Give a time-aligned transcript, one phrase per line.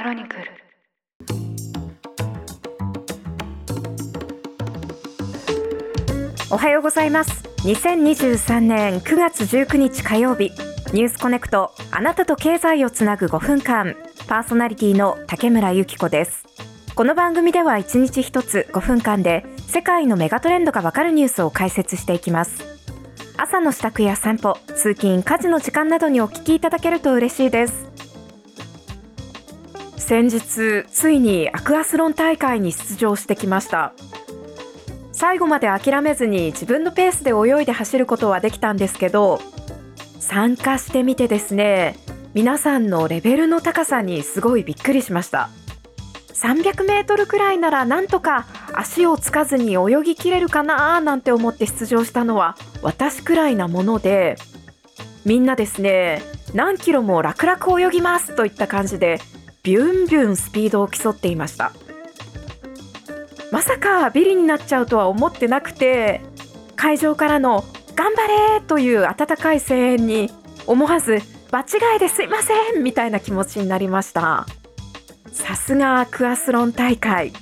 [0.00, 0.44] クロニクル。
[6.50, 7.44] おはようございます。
[7.66, 10.52] 2023年9月19日火曜日。
[10.94, 11.72] ニュースコネクト。
[11.90, 13.94] あなたと経済をつなぐ5分間
[14.26, 16.46] パーソナリティの竹村由紀子です。
[16.94, 22.64] この番組では1日1つ5分間で世界のメガトレンドがわかるニュースを解説していきます。
[23.36, 27.89] 朝の支度や散歩通勤家事の時間などにお聞きいただけると嬉しいです。
[30.00, 33.92] 先日ついにアクアスロン大会に出場してきました。
[35.12, 39.38] 最後まで諦めずに自分のペースで泳いで走ることはできたんですけど
[40.18, 41.96] 参加してみてですね
[42.32, 45.50] 皆さんのレベルの高さにすごいびっくりしました。
[46.32, 54.36] 300メートルくらいならなんとか足をつかずに泳ぎきれるかななんて思って出場したのは私くらいなもので
[55.26, 56.22] みんなですね
[56.54, 59.20] 何キロも楽々泳ぎますといった感じで
[59.62, 61.72] ビュンビュンスピードを競っていました。
[63.50, 66.20] まさかビリになっちゃうとは思ってなくて
[66.76, 67.64] 会場からの
[67.96, 70.30] 頑張れという温かい声援に
[70.66, 71.18] 思わず
[71.50, 74.46] 場違いですいませんみたいな気持ちになりました。
[75.32, 77.32] さすがクアスロン大会。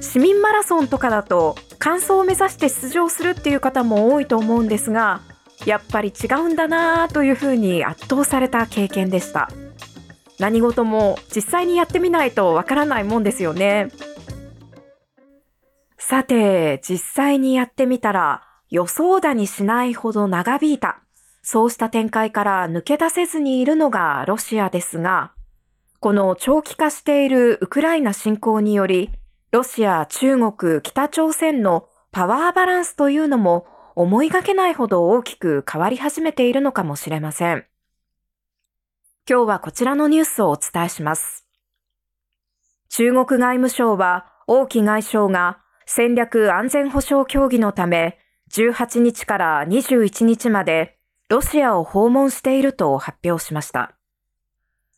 [0.00, 5.20] 市民マラソンとかだと完走を目指して出場するっていう方も多いと思うんですが
[5.64, 9.48] やっぱり違うんだなというふうに圧倒された経験でした。
[10.42, 13.92] 何事も実際にやってみないとわからないもんですよね
[15.96, 20.98] さて実際にやってみたら予想だにしないほど長引いた
[21.44, 25.30] そうした展開から抜け出せずにいるのがロシアですが
[26.00, 29.10] この長期化しているウクライナ侵攻により
[29.52, 37.64] ロシア、中国、北朝鮮のパワーバランスというのも思いがけないほど大きく変わり始めているのかもしれません。
[39.28, 41.46] 今日はこちらのニュースをお伝えします。
[42.88, 48.18] 中国外務省は王毅外相が戦略安全保障協議のため
[48.50, 50.98] 18日から21日まで
[51.28, 53.94] ロシアを訪問していると発表しました。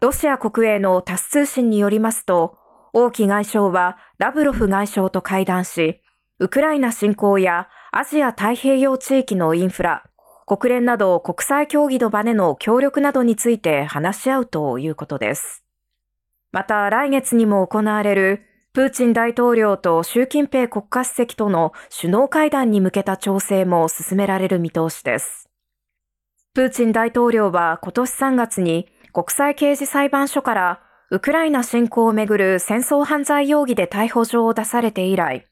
[0.00, 2.56] ロシア国営のタス通信によりますと、
[2.94, 6.00] 王毅外相はラブロフ外相と会談し、
[6.38, 10.04] ウクライナ侵攻やアジア太平洋地域のインフラ、
[10.46, 15.64] 国連など国際協議の場での協力などについて話し合うということです。
[16.52, 18.42] また来月にも行われる
[18.72, 25.50] プーチン大統領と習近平国家主席との首脳会談に向けた調整も進められる見通しです。
[26.54, 30.80] プーチン大統領は今年3月に国際刑事裁判所から
[31.10, 35.44] ウクライナ侵攻をめぐる戦争犯罪容疑で逮捕状を出されて以来、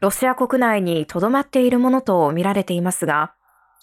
[0.00, 3.34] ロシア国内に留まっているものと見られていますが、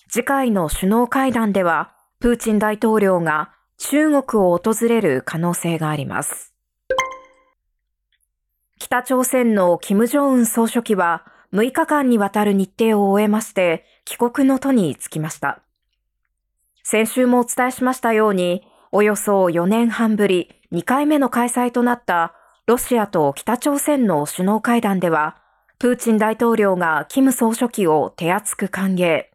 [0.09, 6.53] 次回の首脳会談では、プーチン大統領が中国を訪れる可能性があります。
[8.79, 15.61] 北朝鮮の金正恩総書記は6日間にわたる日程を終えまして帰国の途に着きました。
[16.83, 22.33] 先週もお伝えしましたように、およそ4年半ぶり2回目の開催となった
[22.67, 25.37] ロシアと北朝鮮の首脳会談では、
[25.79, 29.25] プーチン大統領がキム総書記を手厚く歓迎。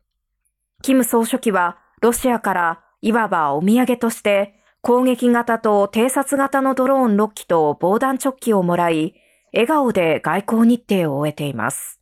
[0.83, 9.15] キム総書記はロシアからいわばお土産として攻撃型と偵察型のドローン6機と防弾チョッキをもらい、
[9.53, 12.01] 笑顔で外交日程を終えています。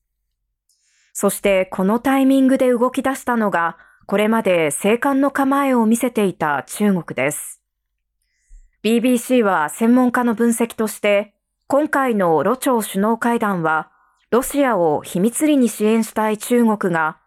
[1.13, 7.61] そしてこのタイミングで動き出したのがこれまで静観の構えを見せていた中国です。
[8.85, 11.35] BBC は専門家の分析として、
[11.67, 13.91] 今回のロ朝首脳会談は、
[14.31, 17.19] ロシアを秘密裏に支援したい中国が、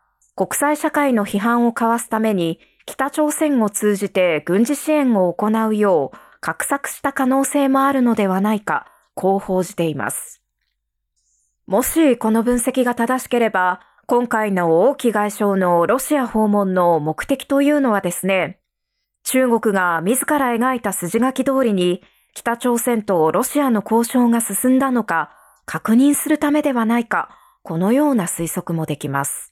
[0.42, 10.42] 国際社会の批判をかわすために、北朝鮮を通じて軍事支援を行うよう画策した可能性もあるのではないか、こう報じています。
[11.68, 18.58] もしこの分析が正しければ、今回の王毅外相のロシア訪問の目的というのはですね、
[19.22, 22.02] 中国が自ら描いた筋書き通りに
[22.34, 25.30] 北朝鮮とロシアの交渉が進んだのか
[25.68, 27.30] 確認するためではないか、
[27.62, 29.51] このような推測もできます。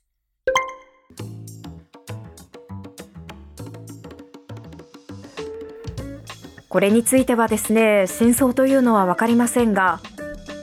[6.69, 9.99] これについてはですね、真相というのはわかりませんが、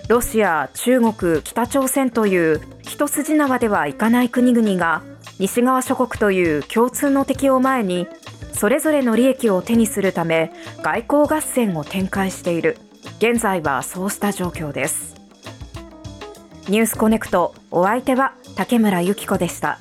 [0.08, 5.02] ロシア、中国、北朝鮮という一筋縄ではいかない国々が
[5.40, 8.06] 西側諸国という共通の敵を前に
[8.52, 12.78] それぞれの利益を手にするため外交合戦を展開している。
[13.18, 15.16] 現在はそうした状況です。
[16.68, 19.80] ニュースコネクトお相手は竹村由紀子でした。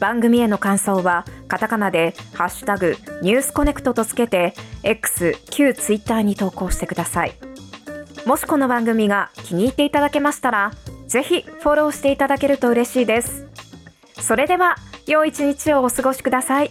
[0.00, 7.32] 番組への感想はカタカナでハッシュタグニュースコネクトとつけて X 旧ツイッターに投稿してください
[8.28, 10.72] もしこの番組が気に入っていただけましたら、
[11.06, 13.46] ぜひフォローしていただけると嬉しいです。
[14.20, 16.70] それでは、良い一日をお過ごしください。